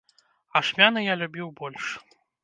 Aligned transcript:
Ашмяны 0.59 1.03
я 1.07 1.15
любіў 1.23 1.51
больш. 1.59 1.85